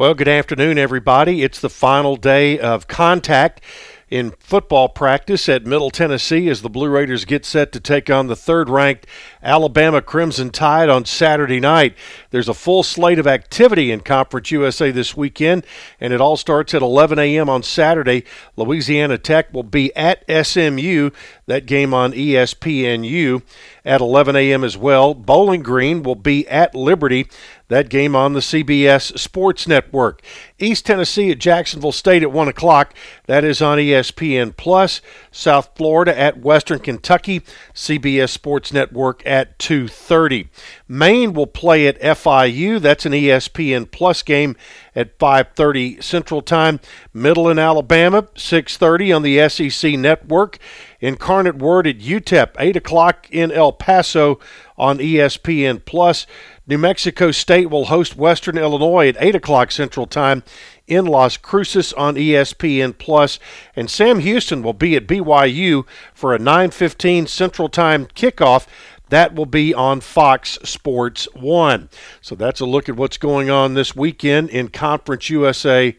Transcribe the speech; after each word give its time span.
Well, 0.00 0.14
good 0.14 0.28
afternoon, 0.28 0.78
everybody. 0.78 1.42
It's 1.42 1.60
the 1.60 1.68
final 1.68 2.16
day 2.16 2.58
of 2.58 2.88
contact 2.88 3.60
in 4.08 4.32
football 4.40 4.88
practice 4.88 5.48
at 5.48 5.66
Middle 5.66 5.90
Tennessee 5.90 6.48
as 6.48 6.62
the 6.62 6.70
Blue 6.70 6.88
Raiders 6.88 7.26
get 7.26 7.44
set 7.44 7.70
to 7.72 7.80
take 7.80 8.08
on 8.08 8.26
the 8.26 8.34
third 8.34 8.70
ranked 8.70 9.06
Alabama 9.42 10.02
Crimson 10.02 10.50
Tide 10.50 10.88
on 10.88 11.04
Saturday 11.04 11.60
night. 11.60 11.94
There's 12.30 12.48
a 12.48 12.54
full 12.54 12.82
slate 12.82 13.18
of 13.18 13.26
activity 13.26 13.92
in 13.92 14.00
Conference 14.00 14.50
USA 14.50 14.90
this 14.90 15.16
weekend, 15.16 15.64
and 16.00 16.12
it 16.12 16.20
all 16.20 16.36
starts 16.36 16.72
at 16.72 16.80
11 16.80 17.18
a.m. 17.18 17.48
on 17.48 17.62
Saturday. 17.62 18.24
Louisiana 18.56 19.18
Tech 19.18 19.52
will 19.52 19.62
be 19.62 19.94
at 19.94 20.24
SMU, 20.46 21.10
that 21.50 21.66
game 21.66 21.92
on 21.92 22.12
ESPNU 22.12 23.42
at 23.84 24.00
11 24.00 24.36
a.m. 24.36 24.62
as 24.62 24.76
well. 24.76 25.14
Bowling 25.14 25.62
Green 25.62 26.02
will 26.02 26.14
be 26.14 26.46
at 26.48 26.74
Liberty. 26.74 27.26
That 27.68 27.88
game 27.88 28.16
on 28.16 28.32
the 28.32 28.40
CBS 28.40 29.16
Sports 29.18 29.68
Network. 29.68 30.22
East 30.58 30.86
Tennessee 30.86 31.30
at 31.30 31.38
Jacksonville 31.38 31.92
State 31.92 32.22
at 32.22 32.32
1 32.32 32.48
o'clock. 32.48 32.94
That 33.26 33.44
is 33.44 33.62
on 33.62 33.78
ESPN 33.78 34.56
Plus. 34.56 35.00
South 35.30 35.70
Florida 35.76 36.18
at 36.18 36.40
Western 36.40 36.80
Kentucky. 36.80 37.42
CBS 37.72 38.30
Sports 38.30 38.72
Network 38.72 39.24
at 39.24 39.56
2.30. 39.58 40.48
Maine 40.88 41.32
will 41.32 41.46
play 41.46 41.86
at 41.86 42.00
FIU. 42.00 42.80
That's 42.80 43.06
an 43.06 43.12
ESPN 43.12 43.88
Plus 43.90 44.22
game 44.24 44.56
at 44.96 45.18
5:30 45.18 46.02
Central 46.02 46.42
Time. 46.42 46.80
Middle 47.14 47.48
in 47.48 47.58
Alabama, 47.58 48.26
6:30 48.34 49.12
on 49.14 49.22
the 49.22 49.48
SEC 49.48 49.96
Network. 49.96 50.58
Incarnate 51.00 51.56
Word 51.56 51.86
at 51.86 51.98
UTEP, 51.98 52.50
8 52.58 52.76
o'clock 52.76 53.26
in 53.30 53.50
El 53.50 53.72
Paso 53.72 54.38
on 54.76 54.98
ESPN 54.98 55.84
Plus. 55.84 56.26
New 56.66 56.78
Mexico 56.78 57.30
State 57.30 57.70
will 57.70 57.86
host 57.86 58.16
Western 58.16 58.58
Illinois 58.58 59.08
at 59.08 59.16
8 59.18 59.34
o'clock 59.34 59.72
Central 59.72 60.06
Time 60.06 60.42
in 60.86 61.06
Las 61.06 61.36
Cruces 61.36 61.92
on 61.94 62.16
ESPN 62.16 62.96
Plus, 62.98 63.38
and 63.74 63.88
Sam 63.88 64.18
Houston 64.18 64.62
will 64.62 64.72
be 64.72 64.96
at 64.96 65.06
BYU 65.06 65.84
for 66.12 66.34
a 66.34 66.38
9:15 66.38 67.26
Central 67.26 67.68
Time 67.68 68.06
kickoff. 68.06 68.66
That 69.08 69.34
will 69.34 69.46
be 69.46 69.74
on 69.74 70.00
Fox 70.00 70.58
Sports 70.62 71.26
1. 71.34 71.88
So 72.20 72.34
that's 72.34 72.60
a 72.60 72.66
look 72.66 72.88
at 72.88 72.96
what's 72.96 73.18
going 73.18 73.50
on 73.50 73.74
this 73.74 73.96
weekend 73.96 74.50
in 74.50 74.68
Conference 74.68 75.30
USA 75.30 75.96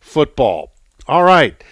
football. 0.00 0.72
All 1.06 1.24
right. 1.24 1.62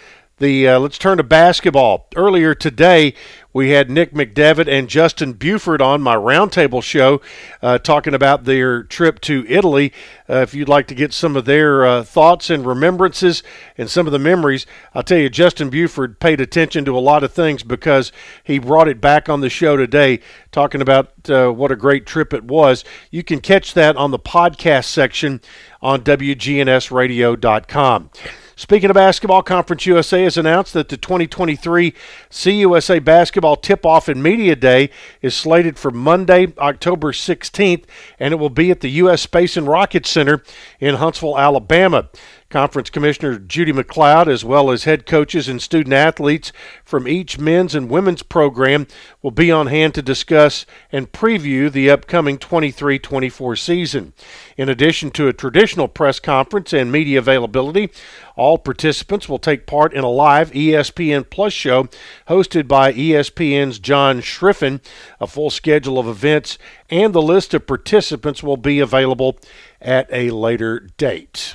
The 0.43 0.67
uh, 0.67 0.79
let's 0.81 0.99
turn 0.99 1.19
to 1.19 1.23
basketball. 1.23 2.09
Earlier 2.17 2.53
today, 2.53 3.15
we 3.53 3.71
had 3.71 3.89
Nick 3.89 4.13
McDevitt 4.13 4.67
and 4.67 4.89
Justin 4.89 5.35
Buford 5.35 5.81
on 5.81 6.03
my 6.03 6.17
roundtable 6.17 6.83
show, 6.83 7.21
uh, 7.63 7.79
talking 7.79 8.13
about 8.13 8.43
their 8.43 8.83
trip 8.83 9.21
to 9.21 9.47
Italy. 9.49 9.93
Uh, 10.29 10.39
if 10.39 10.53
you'd 10.53 10.69
like 10.69 10.89
to 10.89 10.97
get 10.97 11.13
some 11.13 11.37
of 11.37 11.45
their 11.45 11.87
uh, 11.87 12.03
thoughts 12.03 12.51
and 12.51 12.67
remembrances 12.67 13.45
and 13.79 13.89
some 13.89 14.09
of 14.09 14.13
the 14.13 14.19
memories, 14.19 14.67
I'll 14.97 15.05
tell 15.05 15.19
you, 15.19 15.29
Justin 15.29 15.71
Buford 15.71 16.19
paid 16.19 16.41
attention 16.41 16.85
to 16.87 16.99
a 16.99 17.01
lot 17.01 17.23
of 17.23 17.33
things 17.33 17.63
because 17.63 18.11
he 18.43 18.59
brought 18.59 18.89
it 18.89 19.01
back 19.01 19.29
on 19.29 19.43
the 19.43 19.49
show 19.49 19.77
today, 19.77 20.19
talking 20.51 20.81
about 20.81 21.31
uh, 21.31 21.51
what 21.51 21.71
a 21.71 21.77
great 21.77 22.05
trip 22.05 22.35
it 22.35 22.43
was. 22.43 22.83
You 23.13 23.23
can 23.23 23.41
catch 23.41 23.75
that 23.75 23.95
on 23.95 24.11
the 24.11 24.19
podcast 24.19 24.87
section 24.87 25.41
on 25.81 26.01
WGNSradio.com. 26.01 28.11
Speaking 28.55 28.91
of 28.91 28.95
basketball, 28.95 29.43
Conference 29.43 29.87
USA 29.87 30.25
has 30.25 30.37
announced 30.37 30.75
that 30.75 30.89
the 30.89 30.97
2023 30.97 31.95
CUSA 32.31 33.01
Basketball 33.03 33.57
Tip 33.57 33.87
Off 33.87 34.09
and 34.09 34.23
Media 34.23 34.55
Day 34.55 34.91
is 35.23 35.35
slated 35.35 35.79
for 35.79 35.91
Monday, 35.91 36.53
October 36.59 37.13
16th, 37.13 37.85
and 38.19 38.33
it 38.33 38.37
will 38.37 38.51
be 38.51 38.71
at 38.71 38.81
the 38.81 38.91
U.S. 38.91 39.23
Space 39.23 39.57
and 39.57 39.67
Rocket 39.67 40.07
Center 40.07 40.43
in 40.81 40.97
Huntsville, 40.97 41.39
Alabama. 41.39 42.11
Conference 42.53 42.91
Commissioner 42.91 43.39
Judy 43.39 43.73
MacLeod, 43.73 44.29
as 44.29 44.45
well 44.45 44.71
as 44.71 44.85
head 44.85 45.07
coaches 45.07 45.49
and 45.49 45.61
student 45.61 45.95
athletes 45.95 46.53
from 46.85 47.09
each 47.09 47.39
men's 47.39 47.75
and 47.75 47.89
women's 47.89 48.23
program, 48.23 48.87
will 49.23 49.31
be 49.31 49.51
on 49.51 49.69
hand 49.69 49.95
to 49.95 50.03
discuss 50.03 50.67
and 50.93 51.13
preview 51.13 51.73
the 51.73 51.89
upcoming 51.89 52.37
23 52.37 52.99
24 52.99 53.57
season. 53.57 54.13
In 54.59 54.69
addition 54.69 55.11
to 55.13 55.29
a 55.29 55.33
traditional 55.33 55.89
press 55.89 56.21
conference 56.21 56.75
and 56.75 56.93
media 56.93 57.21
availability, 57.21 57.89
all 58.37 58.59
participants 58.59 59.29
will 59.29 59.39
take 59.39 59.67
part 59.67 59.93
in 59.93 60.05
a 60.05 60.09
live 60.09 60.51
ESPN 60.53 61.29
Plus 61.29 61.53
show 61.53 61.89
hosted 62.29 62.69
by 62.69 62.93
ESPN's 62.93 63.79
John 63.79 64.21
Schriffen. 64.21 64.81
A 65.21 65.27
full 65.27 65.51
schedule 65.51 65.99
of 65.99 66.09
events 66.09 66.59
and 66.91 67.13
the 67.13 67.23
list 67.23 67.55
of 67.55 67.67
participants 67.67 68.43
will 68.43 68.57
be 68.57 68.81
available 68.81 69.39
at 69.81 70.09
a 70.13 70.31
later 70.31 70.89
date 70.97 71.55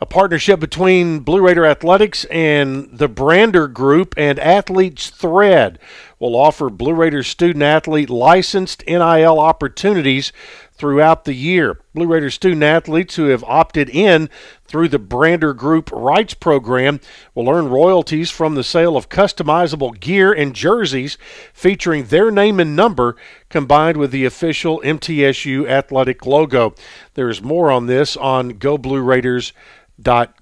a 0.00 0.06
partnership 0.06 0.60
between 0.60 1.20
Blue 1.20 1.40
Raider 1.40 1.66
Athletics 1.66 2.24
and 2.26 2.88
the 2.92 3.08
Brandr 3.08 3.72
Group 3.72 4.14
and 4.16 4.38
Athletes 4.38 5.10
Thread 5.10 5.78
will 6.18 6.36
offer 6.36 6.70
Blue 6.70 6.94
Raiders 6.94 7.28
student 7.28 7.62
athlete 7.62 8.10
licensed 8.10 8.82
NIL 8.86 9.38
opportunities 9.38 10.32
throughout 10.72 11.24
the 11.24 11.34
year. 11.34 11.80
Blue 11.94 12.06
Raiders 12.06 12.34
student 12.34 12.62
athletes 12.62 13.16
who 13.16 13.26
have 13.26 13.42
opted 13.44 13.88
in 13.90 14.28
through 14.64 14.88
the 14.88 14.98
Brandr 14.98 15.56
Group 15.56 15.90
Rights 15.92 16.34
Program 16.34 17.00
will 17.34 17.48
earn 17.48 17.68
royalties 17.68 18.30
from 18.30 18.54
the 18.54 18.64
sale 18.64 18.96
of 18.96 19.08
customizable 19.08 19.98
gear 19.98 20.32
and 20.32 20.54
jerseys 20.54 21.18
featuring 21.52 22.04
their 22.04 22.30
name 22.30 22.60
and 22.60 22.76
number 22.76 23.16
combined 23.48 23.96
with 23.96 24.10
the 24.10 24.24
official 24.24 24.80
MTSU 24.84 25.68
athletic 25.68 26.26
logo. 26.26 26.74
There 27.14 27.28
is 27.28 27.42
more 27.42 27.70
on 27.70 27.86
this 27.86 28.16
on 28.16 28.52
GoBlueRaiders.com 28.52 29.52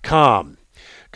com. 0.03 0.56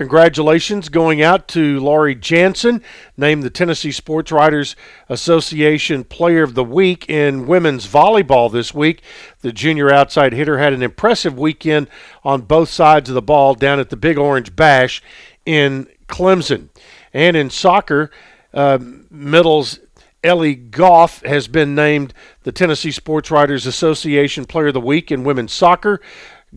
Congratulations 0.01 0.89
going 0.89 1.21
out 1.21 1.47
to 1.49 1.79
Laurie 1.79 2.15
Jansen, 2.15 2.83
named 3.19 3.43
the 3.43 3.51
Tennessee 3.51 3.93
Sports 3.93 4.33
Writers 4.33 4.75
Association 5.11 6.05
Player 6.05 6.43
of 6.43 6.55
the 6.55 6.65
Week 6.65 7.07
in 7.11 7.47
women's 7.47 7.87
volleyball 7.87 8.51
this 8.51 8.73
week. 8.73 9.03
The 9.43 9.53
junior 9.53 9.93
outside 9.93 10.33
hitter 10.33 10.57
had 10.57 10.73
an 10.73 10.83
impressive 10.83 11.39
weekend 11.39 11.89
on 12.25 12.41
both 12.41 12.71
sides 12.71 13.11
of 13.11 13.15
the 13.15 13.21
ball 13.21 13.55
down 13.55 13.79
at 13.79 13.91
the 13.91 13.97
Big 13.97 14.17
Orange 14.17 14.57
Bash 14.57 15.03
in 15.45 15.87
Clemson. 16.09 16.71
And 17.13 17.37
in 17.37 17.51
soccer, 17.51 18.11
uh, 18.55 18.79
Middle's 19.11 19.81
Ellie 20.25 20.55
Goff 20.55 21.23
has 21.27 21.47
been 21.47 21.75
named 21.75 22.15
the 22.45 22.53
Tennessee 22.53 22.91
Sports 22.91 23.31
Writers 23.31 23.67
Association 23.67 24.47
Player 24.47 24.69
of 24.69 24.75
the 24.75 24.81
Week 24.81 25.13
in 25.13 25.25
women's 25.25 25.53
soccer. 25.53 26.01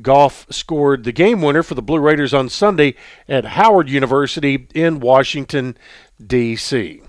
Goff 0.01 0.45
scored 0.49 1.03
the 1.03 1.11
game 1.11 1.41
winner 1.41 1.63
for 1.63 1.75
the 1.75 1.81
Blue 1.81 1.99
Raiders 1.99 2.33
on 2.33 2.49
Sunday 2.49 2.95
at 3.29 3.45
Howard 3.45 3.89
University 3.89 4.67
in 4.73 4.99
Washington, 4.99 5.77
D.C. 6.25 7.01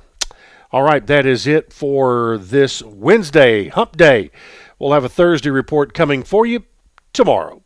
All 0.71 0.83
right, 0.83 1.07
that 1.07 1.25
is 1.25 1.47
it 1.47 1.73
for 1.73 2.39
this 2.39 2.83
Wednesday, 2.83 3.69
Hump 3.69 3.97
Day. 3.97 4.31
We'll 4.79 4.93
have 4.93 5.05
a 5.05 5.09
Thursday 5.09 5.51
report 5.51 5.95
coming 5.95 6.23
for 6.23 6.45
you 6.45 6.65
tomorrow. 7.13 7.64